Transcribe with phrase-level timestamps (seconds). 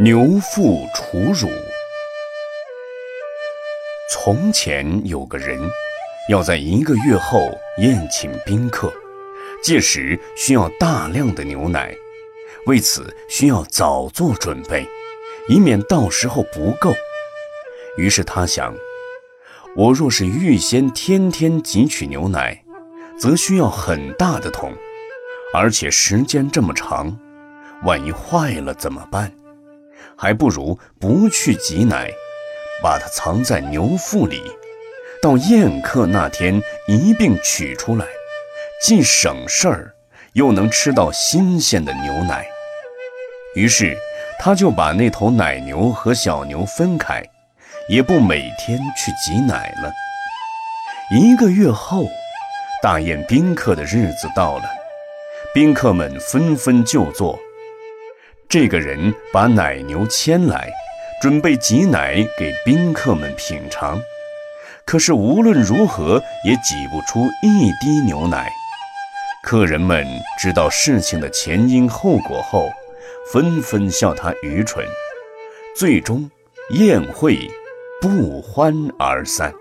[0.00, 1.48] 牛妇楚乳。
[4.10, 5.56] 从前有个人，
[6.28, 8.92] 要在一个月后宴请宾客，
[9.62, 11.94] 届时需要大量的牛奶，
[12.66, 14.84] 为此需要早做准备，
[15.48, 16.92] 以免到时候不够。
[17.96, 18.74] 于是他想，
[19.76, 22.64] 我若是预先天天汲取牛奶，
[23.16, 24.74] 则需要很大的桶，
[25.54, 27.16] 而且时间这么长，
[27.84, 29.32] 万一坏了怎么办？
[30.16, 32.10] 还不如不去挤奶，
[32.82, 34.42] 把它藏在牛腹里，
[35.22, 38.06] 到宴客那天一并取出来，
[38.82, 39.94] 既省事儿，
[40.34, 42.46] 又能吃到新鲜的牛奶。
[43.54, 43.96] 于是，
[44.38, 47.22] 他就把那头奶牛和小牛分开，
[47.88, 49.92] 也不每天去挤奶了。
[51.10, 52.08] 一个月后，
[52.82, 54.64] 大宴宾客的日子到了，
[55.54, 57.38] 宾客们纷纷就座。
[58.54, 60.70] 这个人把奶牛牵来，
[61.20, 64.00] 准备挤奶给宾客们品尝。
[64.84, 68.48] 可是无论如何也挤不出一滴牛奶。
[69.42, 70.06] 客人们
[70.38, 72.70] 知道事情的前因后果后，
[73.32, 74.86] 纷纷笑他愚蠢。
[75.76, 76.30] 最终，
[76.70, 77.50] 宴会
[78.00, 79.52] 不欢而散。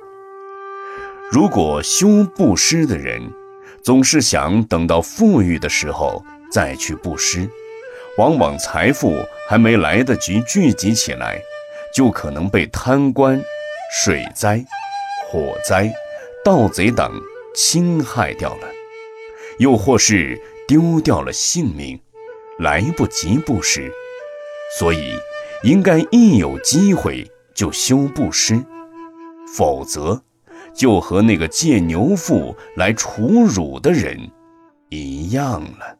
[1.32, 3.24] 如果修布施的人，
[3.82, 7.50] 总是想等到富裕的时候再去布施。
[8.18, 9.16] 往往财富
[9.50, 11.42] 还没来得及聚集起来，
[11.94, 13.42] 就可能被贪官、
[13.92, 14.64] 水灾、
[15.28, 15.92] 火灾、
[16.46, 17.12] 盗贼等
[17.56, 18.68] 侵害掉了，
[19.58, 22.00] 又或是丢掉了性命，
[22.60, 23.92] 来不及布施。
[24.78, 25.14] 所以，
[25.64, 28.64] 应该一有机会就修布施，
[29.56, 30.22] 否则，
[30.76, 34.32] 就和那个借牛腹来储乳的人
[34.90, 35.98] 一样了。